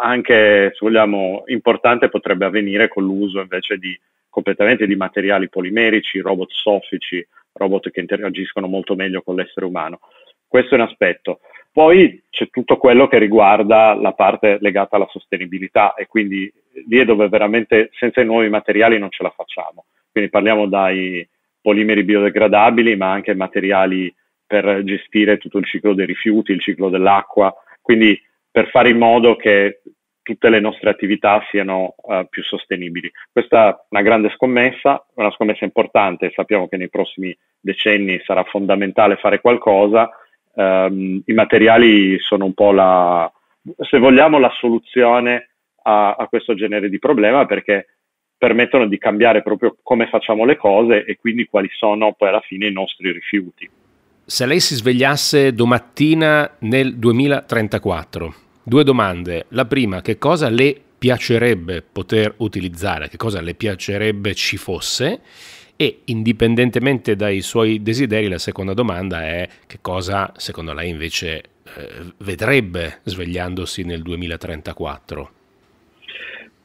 anche, 0.00 0.70
se 0.72 0.78
vogliamo, 0.80 1.44
importante 1.46 2.08
potrebbe 2.08 2.44
avvenire 2.44 2.88
con 2.88 3.04
l'uso 3.04 3.40
invece 3.40 3.78
di 3.78 3.98
completamente 4.28 4.86
di 4.86 4.96
materiali 4.96 5.48
polimerici, 5.48 6.20
robot 6.20 6.50
soffici, 6.50 7.26
robot 7.52 7.90
che 7.90 8.00
interagiscono 8.00 8.66
molto 8.66 8.94
meglio 8.94 9.22
con 9.22 9.34
l'essere 9.34 9.64
umano. 9.64 10.00
Questo 10.46 10.74
è 10.74 10.78
un 10.78 10.84
aspetto. 10.84 11.40
Poi 11.72 12.22
c'è 12.30 12.48
tutto 12.50 12.76
quello 12.76 13.06
che 13.06 13.18
riguarda 13.18 13.94
la 13.94 14.12
parte 14.12 14.58
legata 14.60 14.96
alla 14.96 15.08
sostenibilità 15.10 15.94
e 15.94 16.06
quindi 16.06 16.50
lì 16.86 16.98
è 16.98 17.04
dove 17.04 17.28
veramente 17.28 17.90
senza 17.98 18.20
i 18.20 18.24
nuovi 18.24 18.48
materiali 18.48 18.98
non 18.98 19.10
ce 19.10 19.22
la 19.22 19.32
facciamo. 19.34 19.86
Quindi 20.10 20.30
parliamo 20.30 20.66
dai 20.66 21.26
polimeri 21.60 22.02
biodegradabili, 22.02 22.96
ma 22.96 23.10
anche 23.10 23.34
materiali 23.34 24.14
per 24.46 24.82
gestire 24.84 25.38
tutto 25.38 25.58
il 25.58 25.66
ciclo 25.66 25.94
dei 25.94 26.06
rifiuti, 26.06 26.52
il 26.52 26.60
ciclo 26.60 26.88
dell'acqua, 26.88 27.54
quindi 27.82 28.18
per 28.56 28.70
fare 28.70 28.88
in 28.88 28.96
modo 28.96 29.36
che 29.36 29.82
tutte 30.22 30.48
le 30.48 30.60
nostre 30.60 30.88
attività 30.88 31.44
siano 31.50 31.94
uh, 31.94 32.26
più 32.26 32.42
sostenibili. 32.42 33.12
Questa 33.30 33.68
è 33.68 33.76
una 33.90 34.00
grande 34.00 34.30
scommessa, 34.30 35.04
una 35.16 35.30
scommessa 35.32 35.66
importante, 35.66 36.32
sappiamo 36.34 36.66
che 36.66 36.78
nei 36.78 36.88
prossimi 36.88 37.36
decenni 37.60 38.18
sarà 38.24 38.44
fondamentale 38.44 39.16
fare 39.16 39.42
qualcosa, 39.42 40.08
um, 40.54 41.20
i 41.22 41.32
materiali 41.34 42.18
sono 42.18 42.46
un 42.46 42.54
po' 42.54 42.72
la, 42.72 43.30
se 43.90 43.98
vogliamo, 43.98 44.38
la 44.38 44.52
soluzione 44.58 45.50
a, 45.82 46.14
a, 46.14 46.26
questo 46.26 46.54
genere 46.54 46.88
di 46.88 46.98
problema 46.98 47.44
perché 47.44 47.88
permettono 48.38 48.86
di 48.86 48.96
cambiare 48.96 49.42
proprio 49.42 49.76
come 49.82 50.08
facciamo 50.08 50.46
le 50.46 50.56
cose 50.56 51.04
e 51.04 51.18
quindi 51.18 51.44
quali 51.44 51.68
sono 51.72 52.14
poi 52.14 52.30
alla 52.30 52.40
fine 52.40 52.68
i 52.68 52.72
nostri 52.72 53.12
rifiuti. 53.12 53.68
Se 54.24 54.46
lei 54.46 54.60
si 54.60 54.74
svegliasse 54.74 55.52
domattina 55.52 56.56
nel 56.60 56.96
2034, 56.96 58.44
due 58.66 58.82
domande. 58.82 59.46
La 59.50 59.64
prima, 59.64 60.02
che 60.02 60.18
cosa 60.18 60.48
le 60.48 60.76
piacerebbe 60.98 61.82
poter 61.82 62.34
utilizzare, 62.38 63.08
che 63.08 63.16
cosa 63.16 63.40
le 63.40 63.54
piacerebbe 63.54 64.34
ci 64.34 64.56
fosse? 64.56 65.20
E 65.76 66.00
indipendentemente 66.06 67.14
dai 67.14 67.42
suoi 67.42 67.80
desideri, 67.80 68.28
la 68.28 68.38
seconda 68.38 68.74
domanda 68.74 69.22
è 69.22 69.48
che 69.66 69.78
cosa 69.80 70.32
secondo 70.36 70.72
lei 70.72 70.88
invece 70.90 71.36
eh, 71.36 71.42
vedrebbe 72.18 73.00
svegliandosi 73.04 73.84
nel 73.84 74.02
2034? 74.02 75.30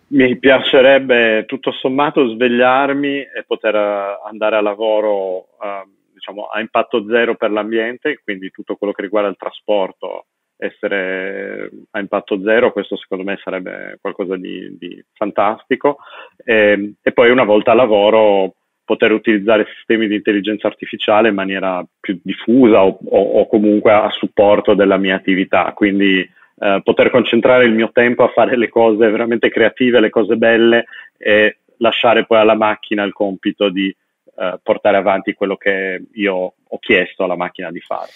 Mi 0.08 0.38
piacerebbe 0.38 1.46
tutto 1.46 1.72
sommato 1.72 2.30
svegliarmi 2.30 3.20
e 3.20 3.44
poter 3.46 3.76
eh, 3.76 4.20
andare 4.28 4.56
a 4.56 4.62
lavoro 4.62 5.38
uh, 5.38 5.88
diciamo, 6.14 6.46
a 6.46 6.60
impatto 6.60 7.06
zero 7.08 7.36
per 7.36 7.52
l'ambiente, 7.52 8.20
quindi 8.24 8.50
tutto 8.50 8.76
quello 8.76 8.92
che 8.92 9.04
riguarda 9.04 9.30
il 9.30 9.38
trasporto 9.38 10.26
essere 10.62 11.72
a 11.90 12.00
impatto 12.00 12.40
zero, 12.44 12.72
questo 12.72 12.96
secondo 12.96 13.24
me 13.24 13.40
sarebbe 13.44 13.98
qualcosa 14.00 14.38
di, 14.38 14.78
di 14.78 15.04
fantastico. 15.14 15.98
E, 16.44 16.94
e, 17.02 17.12
poi 17.12 17.32
una 17.32 17.44
volta 17.44 17.72
a 17.72 17.76
lavoro 17.76 18.54
poter 18.86 19.12
utilizzare 19.12 19.66
sistemi 19.76 20.08
di 20.08 20.16
intelligenza 20.16 20.68
artificiale 20.68 21.30
in 21.30 21.36
maniera 21.36 21.84
più 22.00 22.20
diffusa 22.22 22.84
o, 22.84 23.00
o, 23.04 23.22
o 23.40 23.48
comunque 23.48 23.92
a 23.92 24.10
supporto 24.12 24.76
della 24.76 24.98
mia 24.98 25.16
attività, 25.16 25.72
quindi 25.74 26.20
eh, 26.20 26.82
poter 26.84 27.10
concentrare 27.10 27.66
il 27.66 27.74
mio 27.74 27.90
tempo 27.92 28.24
a 28.24 28.30
fare 28.30 28.56
le 28.56 28.70
cose 28.70 29.10
veramente 29.10 29.50
creative, 29.50 30.00
le 30.00 30.10
cose 30.12 30.36
belle 30.36 30.86
e 31.18 31.58
lasciare 31.78 32.26
poi 32.26 32.38
alla 32.38 32.56
macchina 32.56 33.04
il 33.04 33.14
compito 33.14 33.70
di 33.70 33.88
eh, 33.88 34.60
portare 34.62 34.98
avanti 34.98 35.34
quello 35.34 35.56
che 35.56 36.04
io 36.14 36.54
ho 36.68 36.80
chiesto 36.80 37.24
alla 37.24 37.36
macchina 37.36 37.72
di 37.72 37.80
fare. 37.80 38.10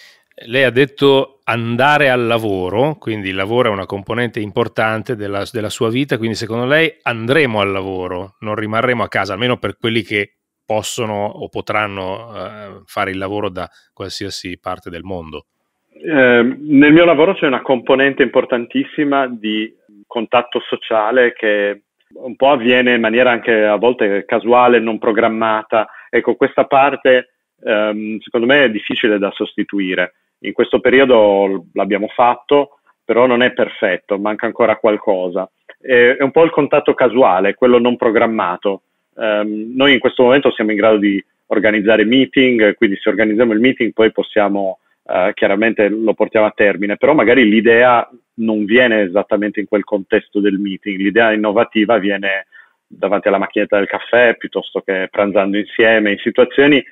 Lei 0.44 0.64
ha 0.64 0.70
detto 0.70 1.40
andare 1.44 2.10
al 2.10 2.26
lavoro, 2.26 2.96
quindi 2.96 3.30
il 3.30 3.34
lavoro 3.34 3.70
è 3.70 3.72
una 3.72 3.86
componente 3.86 4.38
importante 4.38 5.16
della, 5.16 5.44
della, 5.50 5.70
sua 5.70 5.88
vita, 5.88 6.18
quindi 6.18 6.36
secondo 6.36 6.66
lei 6.66 6.94
andremo 7.02 7.60
al 7.60 7.70
lavoro, 7.70 8.36
non 8.40 8.54
rimarremo 8.54 9.02
a 9.02 9.08
casa, 9.08 9.32
almeno 9.32 9.56
per 9.56 9.78
quelli 9.78 10.02
che 10.02 10.34
possono 10.66 11.24
o 11.24 11.48
potranno 11.48 12.34
eh, 12.34 12.82
fare 12.84 13.12
il 13.12 13.18
lavoro 13.18 13.48
da 13.48 13.66
qualsiasi 13.94 14.58
parte 14.58 14.90
del 14.90 15.04
mondo? 15.04 15.46
Eh, 15.92 16.42
nel 16.42 16.92
mio 16.92 17.06
lavoro 17.06 17.34
c'è 17.34 17.46
una 17.46 17.62
componente 17.62 18.22
importantissima 18.22 19.28
di 19.28 19.74
contatto 20.06 20.60
sociale 20.60 21.32
che 21.32 21.84
un 22.12 22.36
po' 22.36 22.50
avviene 22.50 22.94
in 22.94 23.00
maniera 23.00 23.30
anche 23.30 23.64
a 23.64 23.76
volte 23.76 24.24
casuale, 24.26 24.80
non 24.80 24.98
programmata. 24.98 25.88
Ecco, 26.10 26.34
questa 26.34 26.66
parte 26.66 27.30
ehm, 27.64 28.18
secondo 28.20 28.46
me 28.46 28.64
è 28.64 28.70
difficile 28.70 29.18
da 29.18 29.30
sostituire. 29.32 30.12
In 30.46 30.52
questo 30.52 30.78
periodo 30.78 31.66
l'abbiamo 31.72 32.06
fatto, 32.06 32.78
però 33.04 33.26
non 33.26 33.42
è 33.42 33.52
perfetto, 33.52 34.18
manca 34.18 34.46
ancora 34.46 34.76
qualcosa. 34.76 35.48
È, 35.80 36.16
un 36.20 36.30
po' 36.30 36.44
il 36.44 36.50
contatto 36.50 36.94
casuale, 36.94 37.54
quello 37.54 37.78
non 37.78 37.96
programmato. 37.96 38.82
Um, 39.14 39.72
noi 39.74 39.94
in 39.94 39.98
questo 39.98 40.22
momento 40.22 40.52
siamo 40.52 40.70
in 40.70 40.76
grado 40.76 40.98
di 40.98 41.22
organizzare 41.46 42.04
meeting, 42.04 42.74
quindi 42.76 42.96
se 43.00 43.08
organizziamo 43.08 43.52
il 43.52 43.60
meeting 43.60 43.92
poi 43.92 44.12
possiamo 44.12 44.78
uh, 45.02 45.32
chiaramente 45.34 45.88
lo 45.88 46.14
portiamo 46.14 46.46
a 46.46 46.52
termine, 46.54 46.96
però 46.96 47.12
magari 47.12 47.48
l'idea 47.48 48.08
non 48.34 48.64
viene 48.64 49.02
esattamente 49.02 49.60
in 49.60 49.66
quel 49.66 49.84
contesto 49.84 50.40
del 50.40 50.58
meeting, 50.58 50.98
l'idea 50.98 51.32
innovativa 51.32 51.98
viene 51.98 52.46
davanti 52.86 53.26
alla 53.26 53.38
macchinetta 53.38 53.78
del 53.78 53.88
caffè 53.88 54.36
piuttosto 54.36 54.80
che 54.80 55.08
pranzando 55.10 55.56
insieme, 55.56 56.12
in 56.12 56.18
situazioni 56.18 56.84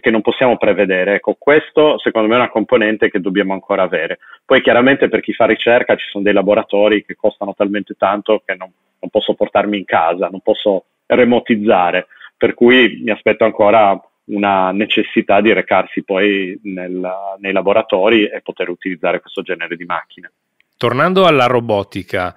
che 0.00 0.10
non 0.10 0.20
possiamo 0.20 0.56
prevedere. 0.56 1.14
Ecco, 1.14 1.36
questo 1.38 1.98
secondo 1.98 2.28
me 2.28 2.34
è 2.34 2.38
una 2.38 2.50
componente 2.50 3.10
che 3.10 3.20
dobbiamo 3.20 3.52
ancora 3.52 3.82
avere. 3.82 4.18
Poi 4.44 4.60
chiaramente 4.60 5.08
per 5.08 5.20
chi 5.20 5.32
fa 5.32 5.46
ricerca 5.46 5.96
ci 5.96 6.08
sono 6.10 6.24
dei 6.24 6.32
laboratori 6.32 7.04
che 7.04 7.14
costano 7.14 7.54
talmente 7.54 7.94
tanto 7.96 8.42
che 8.44 8.54
non, 8.54 8.70
non 8.98 9.10
posso 9.10 9.34
portarmi 9.34 9.78
in 9.78 9.84
casa, 9.84 10.28
non 10.28 10.40
posso 10.40 10.84
remotizzare, 11.06 12.06
per 12.36 12.54
cui 12.54 13.00
mi 13.02 13.10
aspetto 13.10 13.44
ancora 13.44 13.98
una 14.24 14.70
necessità 14.70 15.40
di 15.40 15.52
recarsi 15.52 16.04
poi 16.04 16.58
nel, 16.64 17.10
nei 17.38 17.52
laboratori 17.52 18.26
e 18.26 18.40
poter 18.42 18.68
utilizzare 18.68 19.20
questo 19.20 19.42
genere 19.42 19.76
di 19.76 19.84
macchine. 19.84 20.32
Tornando 20.76 21.24
alla 21.26 21.46
robotica, 21.46 22.36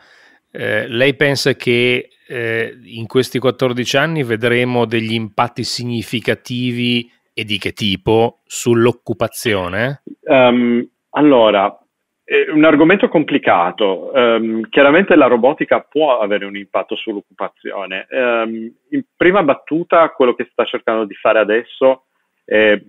eh, 0.51 0.88
lei 0.88 1.15
pensa 1.15 1.54
che 1.54 2.10
eh, 2.27 2.77
in 2.84 3.08
questi 3.08 3.39
14 3.39 3.98
anni 3.98 4.24
vedremo 4.24 4.86
degli 4.86 5.13
impatti 5.13 5.63
significativi 5.63 7.12
e 7.38 7.44
di 7.44 7.58
che 7.58 7.74
tipo 7.74 8.39
sull'occupazione? 8.46 10.04
Um, 10.22 10.88
allora, 11.10 11.77
è 12.24 12.50
un 12.50 12.63
argomento 12.63 13.10
complicato. 13.10 14.10
Um, 14.13 14.70
chiaramente 14.70 15.15
la 15.18 15.27
robotica 15.27 15.82
può 15.82 16.20
avere 16.20 16.46
un 16.46 16.56
impatto 16.56 16.96
sull'occupazione. 16.96 18.08
Um, 18.10 18.74
in 18.92 19.04
prima 19.18 19.44
battuta, 19.44 20.10
quello 20.12 20.34
che 20.34 20.48
sta 20.50 20.63
cercando 20.63 21.04
di 21.04 21.13
fare 21.15 21.39
adesso 21.39 22.06
è, 22.46 22.82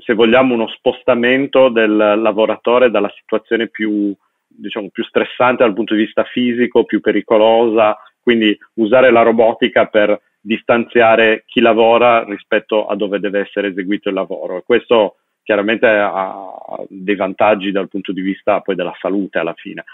se 0.00 0.14
vogliamo, 0.14 0.54
uno 0.54 0.66
spostamento 0.66 1.68
del 1.68 1.94
lavoratore 1.96 2.90
dalla 2.90 3.12
situazione 3.16 3.68
più, 3.68 4.12
diciamo, 4.48 4.90
più 4.90 5.04
stressante 5.04 5.62
dal 5.62 5.74
punto 5.74 5.94
di 5.94 6.02
vista 6.02 6.24
fisico, 6.24 6.84
più 6.84 7.00
pericolosa, 7.00 7.96
quindi 8.20 8.56
usare 8.74 9.12
la 9.12 9.22
robotica 9.22 9.86
per 9.86 10.20
distanziare 10.42 11.44
chi 11.46 11.60
lavora 11.60 12.24
rispetto 12.24 12.86
a 12.86 12.96
dove 12.96 13.20
deve 13.20 13.40
essere 13.40 13.68
eseguito 13.68 14.08
il 14.08 14.14
lavoro. 14.14 14.58
E 14.58 14.62
questo 14.66 15.16
chiaramente 15.42 15.86
ha 15.86 16.52
dei 16.88 17.16
vantaggi 17.16 17.70
dal 17.70 17.88
punto 17.88 18.12
di 18.12 18.20
vista 18.20 18.60
poi 18.60 18.74
della 18.74 18.94
salute 19.00 19.38
alla 19.38 19.54
fine. 19.54 19.84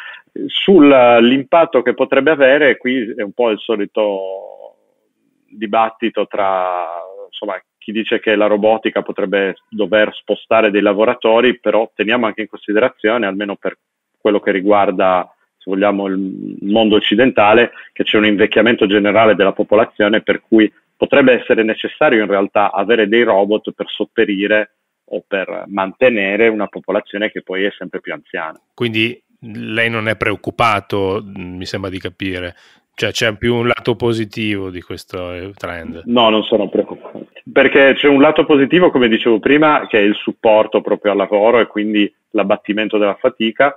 Sull'impatto 0.47 1.83
che 1.83 1.95
potrebbe 1.95 2.31
avere, 2.31 2.77
qui 2.77 3.15
è 3.15 3.23
un 3.23 3.33
po' 3.33 3.51
il 3.51 3.59
solito 3.59 4.75
dibattito 5.51 6.27
tra 6.27 6.87
insomma, 7.27 7.61
chi 7.79 7.93
dice 7.93 8.21
che 8.21 8.35
la 8.35 8.47
robotica 8.47 9.03
potrebbe 9.03 9.57
dover 9.69 10.15
spostare 10.15 10.71
dei 10.71 10.83
lavoratori, 10.83 11.59
però 11.59 11.91
teniamo 11.95 12.27
anche 12.27 12.43
in 12.43 12.49
considerazione, 12.49 13.27
almeno 13.27 13.57
per 13.57 13.79
quello 14.19 14.41
che 14.41 14.51
riguarda 14.51 15.33
vogliamo, 15.69 16.07
il 16.07 16.57
mondo 16.63 16.97
occidentale, 16.97 17.73
che 17.93 18.03
c'è 18.03 18.17
un 18.17 18.27
invecchiamento 18.27 18.87
generale 18.87 19.35
della 19.35 19.53
popolazione 19.53 20.23
per 20.23 20.41
cui 20.41 20.73
potrebbe 20.97 21.39
essere 21.41 21.63
necessario 21.63 22.23
in 22.23 22.29
realtà 22.29 22.73
avere 22.73 23.07
dei 23.07 23.23
robot 23.23 23.73
per 23.73 23.87
sopperire 23.89 24.73
o 25.11 25.23
per 25.27 25.65
mantenere 25.67 26.49
una 26.49 26.67
popolazione 26.67 27.31
che 27.31 27.43
poi 27.43 27.65
è 27.65 27.73
sempre 27.77 28.01
più 28.01 28.13
anziana. 28.13 28.61
Quindi 28.75 29.23
lei 29.41 29.89
non 29.89 30.09
è 30.09 30.17
preoccupato, 30.17 31.23
mi 31.25 31.65
sembra 31.65 31.89
di 31.89 31.99
capire, 31.99 32.55
cioè 32.95 33.13
c'è 33.13 33.37
più 33.37 33.55
un 33.55 33.69
lato 33.69 33.95
positivo 33.95 34.71
di 34.71 34.83
questo 34.83 35.33
eh, 35.33 35.53
trend? 35.57 36.03
No, 36.07 36.31
non 36.31 36.43
sono 36.43 36.69
preoccupato, 36.69 37.29
perché 37.51 37.95
c'è 37.95 38.09
un 38.09 38.21
lato 38.21 38.45
positivo, 38.45 38.91
come 38.91 39.09
dicevo 39.09 39.39
prima, 39.39 39.87
che 39.87 39.99
è 39.99 40.03
il 40.03 40.17
supporto 40.17 40.81
proprio 40.81 41.13
al 41.13 41.19
lavoro 41.19 41.61
e 41.61 41.67
quindi 41.67 42.13
l'abbattimento 42.31 42.99
della 42.99 43.15
fatica 43.15 43.75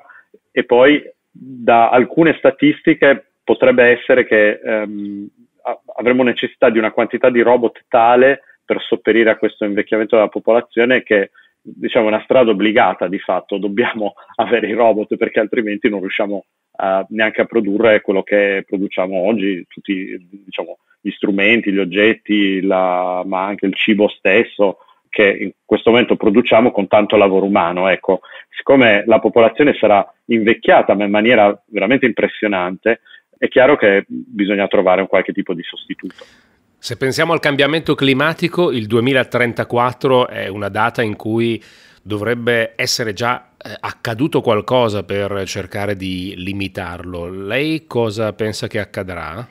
e 0.51 0.63
poi 0.63 1.01
da 1.31 1.89
alcune 1.89 2.35
statistiche 2.37 3.33
potrebbe 3.43 3.85
essere 3.85 4.25
che 4.25 4.59
ehm, 4.63 5.27
avremo 5.95 6.23
necessità 6.23 6.69
di 6.69 6.77
una 6.77 6.91
quantità 6.91 7.29
di 7.29 7.41
robot 7.41 7.85
tale 7.87 8.41
per 8.65 8.81
sopperire 8.81 9.29
a 9.29 9.37
questo 9.37 9.65
invecchiamento 9.65 10.15
della 10.15 10.27
popolazione 10.27 11.03
che 11.03 11.31
diciamo 11.61 12.05
è 12.05 12.07
una 12.09 12.23
strada 12.23 12.51
obbligata 12.51 13.07
di 13.07 13.19
fatto, 13.19 13.57
dobbiamo 13.57 14.13
avere 14.35 14.67
i 14.67 14.73
robot 14.73 15.15
perché 15.15 15.39
altrimenti 15.39 15.89
non 15.89 15.99
riusciamo 15.99 16.45
uh, 16.71 17.05
neanche 17.09 17.41
a 17.41 17.45
produrre 17.45 18.01
quello 18.01 18.23
che 18.23 18.63
produciamo 18.67 19.15
oggi, 19.15 19.65
tutti 19.67 20.17
diciamo, 20.45 20.79
gli 20.99 21.11
strumenti, 21.11 21.71
gli 21.71 21.79
oggetti, 21.79 22.61
la, 22.61 23.23
ma 23.25 23.45
anche 23.45 23.65
il 23.65 23.75
cibo 23.75 24.07
stesso 24.07 24.77
che 25.09 25.37
in 25.41 25.51
questo 25.65 25.89
momento 25.89 26.15
produciamo 26.15 26.71
con 26.71 26.87
tanto 26.87 27.17
lavoro 27.17 27.45
umano. 27.45 27.89
Ecco, 27.89 28.21
siccome 28.55 29.03
la 29.05 29.19
popolazione 29.19 29.75
sarà 29.79 30.05
invecchiata 30.25 30.93
ma 30.93 31.05
in 31.05 31.11
maniera 31.11 31.59
veramente 31.67 32.05
impressionante, 32.05 33.01
è 33.37 33.47
chiaro 33.47 33.75
che 33.75 34.05
bisogna 34.07 34.67
trovare 34.67 35.01
un 35.01 35.07
qualche 35.07 35.33
tipo 35.33 35.53
di 35.53 35.63
sostituto. 35.63 36.23
Se 36.77 36.97
pensiamo 36.97 37.33
al 37.33 37.39
cambiamento 37.39 37.95
climatico, 37.95 38.71
il 38.71 38.87
2034 38.87 40.27
è 40.27 40.47
una 40.47 40.69
data 40.69 41.01
in 41.01 41.15
cui 41.15 41.61
dovrebbe 42.01 42.73
essere 42.75 43.13
già 43.13 43.51
eh, 43.57 43.69
accaduto 43.79 44.41
qualcosa 44.41 45.03
per 45.03 45.43
cercare 45.45 45.95
di 45.95 46.33
limitarlo. 46.37 47.29
Lei 47.29 47.85
cosa 47.85 48.33
pensa 48.33 48.67
che 48.67 48.79
accadrà? 48.79 49.47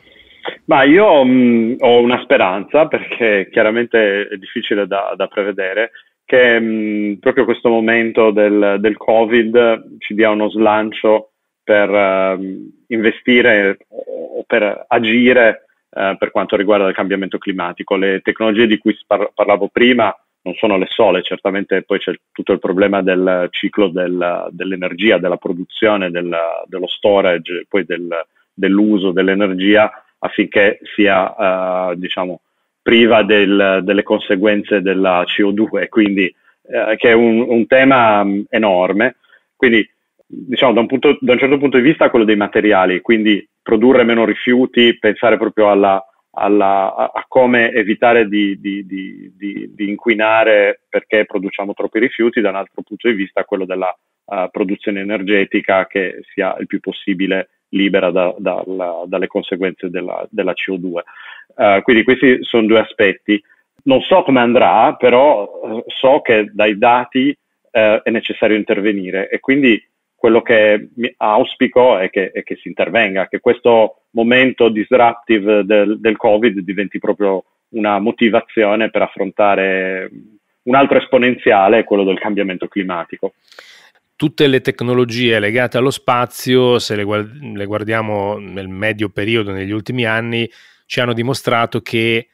Ma 0.65 0.83
io 0.85 1.25
mh, 1.25 1.31
mm, 1.31 1.75
ho 1.79 2.01
una 2.01 2.21
speranza, 2.23 2.87
perché 2.87 3.49
chiaramente 3.51 4.29
è 4.29 4.37
difficile 4.37 4.87
da, 4.87 5.15
da 5.17 5.27
prevedere, 5.27 5.91
che 6.31 6.61
mh, 6.61 6.65
mm, 6.65 7.13
proprio 7.15 7.45
questo 7.45 7.69
momento 7.69 8.31
del, 8.31 8.77
del, 8.79 8.97
Covid 8.97 9.99
ci 9.99 10.15
dia 10.15 10.31
uno 10.31 10.49
slancio 10.49 11.33
per 11.65 11.91
uh, 11.91 12.73
investire 12.87 13.79
o 13.89 14.45
per 14.47 14.85
agire 14.87 15.65
uh, 15.91 16.17
per 16.17 16.31
quanto 16.31 16.55
riguarda 16.55 16.87
il 16.87 16.95
cambiamento 16.95 17.37
climatico. 17.39 17.97
Le 17.97 18.21
tecnologie 18.21 18.69
di 18.69 18.79
cui 18.79 18.97
par- 19.05 19.33
parlavo 19.35 19.71
prima 19.73 20.17
non 20.43 20.55
sono 20.55 20.79
le 20.79 20.87
sole, 20.89 21.23
certamente 21.23 21.83
poi 21.83 21.99
c'è 21.99 22.15
tutto 22.31 22.53
il 22.53 22.61
problema 22.61 23.03
del 23.03 23.49
ciclo 23.51 23.89
del, 23.89 24.51
dell'energia, 24.53 25.19
della 25.19 25.37
produzione, 25.37 26.13
del, 26.13 26.33
dello 26.67 26.87
storage, 26.87 27.67
poi 27.69 27.85
del, 27.85 28.09
dell'uso 28.55 29.11
dell'energia 29.11 29.91
affinché 30.21 30.79
sia 30.95 31.91
uh, 31.91 31.95
diciamo, 31.97 32.41
priva 32.83 33.23
del, 33.23 33.81
delle 33.83 34.03
conseguenze 34.03 34.81
della 34.81 35.25
CO2, 35.25 35.89
quindi 35.89 36.35
uh, 36.63 36.97
che 36.97 37.11
è 37.11 37.13
un, 37.13 37.41
un 37.41 37.67
tema 37.67 38.21
um, 38.21 38.45
enorme. 38.49 39.17
Quindi 39.57 39.89
diciamo 40.27 40.73
da 40.73 40.81
un, 40.81 40.87
punto, 40.87 41.19
da 41.21 41.33
un 41.33 41.39
certo 41.39 41.59
punto 41.59 41.77
di 41.77 41.83
vista 41.83 42.11
quello 42.11 42.25
dei 42.25 42.37
materiali, 42.37 43.01
quindi 43.01 43.47
produrre 43.63 44.05
meno 44.05 44.25
rifiuti, 44.25 44.99
pensare 44.99 45.37
proprio 45.37 45.71
alla 45.71 46.05
alla, 46.33 46.95
a, 46.95 47.11
a, 47.13 47.25
come 47.27 47.73
evitare 47.73 48.29
di, 48.29 48.61
di, 48.61 48.87
di, 48.87 49.33
di, 49.37 49.89
inquinare 49.89 50.83
perché 50.89 51.25
produciamo 51.25 51.73
troppi 51.73 51.99
rifiuti, 51.99 52.41
da 52.41 52.51
un 52.51 52.57
altro 52.57 52.83
punto 52.85 53.09
di 53.09 53.15
vista 53.15 53.45
quello 53.45 53.65
della 53.65 53.93
uh, 54.27 54.49
produzione 54.51 55.01
energetica 55.01 55.87
che 55.87 56.21
sia 56.33 56.57
il 56.59 56.67
più 56.67 56.79
possibile 56.81 57.49
libera 57.71 58.11
da, 58.11 58.35
da, 58.39 58.63
la, 58.67 59.03
dalle 59.07 59.27
conseguenze 59.27 59.91
della, 59.91 60.27
della 60.31 60.53
CO2. 60.53 60.85
Uh, 60.85 61.01
eh, 61.57 61.81
quindi 61.83 62.05
questi 62.05 62.39
sono 62.43 62.67
due 62.67 62.81
aspetti. 62.81 63.43
Non 63.83 64.01
so 64.03 64.23
come 64.23 64.41
andrà, 64.41 64.95
però 64.95 65.45
uh, 65.45 65.85
so 65.87 66.21
che 66.21 66.51
dai 66.53 66.77
dati 66.79 67.37
è 67.73 68.03
necessario 68.11 68.57
intervenire 68.57 69.29
e 69.29 69.39
quindi 69.39 69.81
quello 70.21 70.43
che 70.43 70.89
auspico 71.17 71.97
è 71.97 72.11
che, 72.11 72.31
è 72.31 72.43
che, 72.43 72.57
si 72.57 72.69
intervenga, 72.69 73.27
che 73.27 73.41
questo 73.41 74.03
momento 74.11 74.69
disruptive 74.69 75.65
del, 75.65 75.99
del, 75.99 76.17
Covid 76.19 76.59
diventi 76.59 76.99
proprio 76.99 77.45
una 77.71 77.99
motivazione 78.01 78.91
per 78.91 79.01
affrontare 79.01 80.11
un 80.65 80.75
altro 80.75 80.99
esponenziale, 80.99 81.85
quello 81.85 82.05
del 82.05 82.19
cambiamento 82.19 82.69
climatico. 82.69 83.33
Tutte 84.21 84.49
le 84.49 84.61
tecnologie 84.61 85.39
legate 85.39 85.79
allo 85.79 85.91
spazio, 85.91 86.79
se 86.79 86.95
le, 86.95 87.05
guard- 87.05 87.41
le 87.41 87.65
guardiamo 87.65 88.37
nel 88.37 88.69
medio 88.69 89.09
periodo, 89.09 89.51
negli 89.51 89.71
ultimi 89.71 90.05
anni, 90.05 90.47
ci 90.85 91.01
hanno 91.01 91.15
dimostrato 91.15 91.81
che 91.81 92.29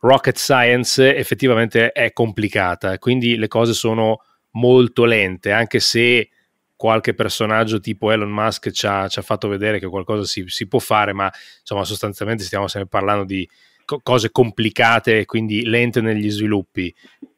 rocket 0.00 0.36
science 0.36 1.16
effettivamente 1.16 1.92
è 1.92 2.12
complicata, 2.12 2.98
quindi 2.98 3.38
le 3.38 3.48
cose 3.48 3.72
sono 3.72 4.22
molto 4.50 5.06
lente, 5.06 5.50
anche 5.50 5.80
se 5.80 6.28
qualche 6.76 7.14
personaggio 7.14 7.80
tipo 7.80 8.10
Elon 8.10 8.28
Musk 8.28 8.70
ci 8.70 8.86
ha, 8.86 9.08
ci 9.08 9.18
ha 9.18 9.22
fatto 9.22 9.48
vedere 9.48 9.78
che 9.78 9.86
qualcosa 9.86 10.24
si, 10.24 10.44
si, 10.46 10.68
può 10.68 10.78
fare, 10.78 11.14
ma 11.14 11.32
insomma 11.60 11.84
sostanzialmente 11.84 12.44
stiamo 12.44 12.68
sempre 12.68 12.90
parlando 12.90 13.24
di 13.24 13.48
co- 13.86 14.00
cose 14.02 14.30
complicate 14.30 15.24
quindi 15.24 15.64
lente 15.64 16.02
negli 16.02 16.30
sviluppi. 16.30 16.94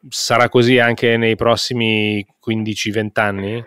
Sarà 0.08 0.48
così 0.48 0.80
anche 0.80 1.16
nei 1.16 1.36
prossimi 1.36 2.26
15-20 2.44 3.08
anni? 3.20 3.64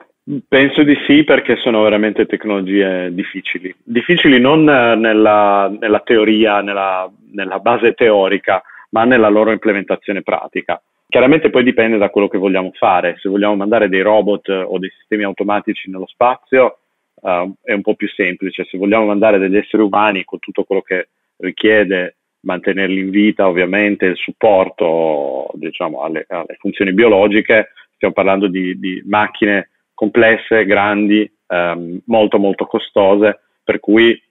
Penso 0.48 0.82
di 0.82 0.96
sì 1.06 1.24
perché 1.24 1.56
sono 1.58 1.84
veramente 1.84 2.26
tecnologie 2.26 3.14
difficili. 3.14 3.74
Difficili 3.84 4.40
non 4.40 4.64
nella, 4.64 5.72
nella 5.80 6.00
teoria, 6.00 6.62
nella, 6.62 7.12
nella 7.32 7.60
base 7.60 7.94
teorica, 7.94 8.64
ma 8.90 9.04
nella 9.04 9.30
loro 9.30 9.52
implementazione 9.52 10.24
pratica. 10.24 10.82
Chiaramente 11.08 11.52
poi 11.52 11.64
dipende 11.64 11.98
da 11.98 12.10
quello 12.10 12.28
che 12.28 12.40
vogliamo 12.40 12.72
fare, 12.74 13.18
se 13.20 13.30
vogliamo 13.30 13.56
mandare 13.56 13.88
dei 13.88 14.02
robot 14.02 14.50
eh, 14.50 14.62
o 14.64 14.80
dei 14.80 14.90
sistemi 14.98 15.24
automatici 15.24 15.92
nello 15.92 16.08
spazio 16.08 16.80
uh, 17.22 17.54
è 17.62 17.74
un 17.74 17.82
po' 17.82 17.94
più 17.94 18.10
semplice, 18.10 18.66
se 18.66 18.78
vogliamo 18.80 19.06
mandare 19.06 19.38
degli 19.38 19.56
esseri 19.56 19.84
umani 19.84 20.26
con 20.26 20.40
tutto 20.40 20.64
quello 20.64 20.82
che 20.82 21.10
richiede 21.38 22.16
mantenerli 22.42 23.00
in 23.00 23.12
vita, 23.12 23.48
ovviamente 23.48 24.06
il 24.06 24.18
supporto 24.18 25.50
diciamo, 25.54 26.02
alle, 26.02 26.26
alle 26.28 26.58
funzioni 26.58 26.94
biologiche, 26.94 27.70
stiamo 27.96 28.14
parlando 28.14 28.48
di, 28.48 28.80
di 28.80 29.04
macchine 29.06 29.70
complesse, 29.96 30.66
grandi, 30.66 31.28
um, 31.48 32.00
molto 32.06 32.38
molto 32.38 32.68
costose, 32.68 33.40
per 33.64 33.80
cui 33.80 34.22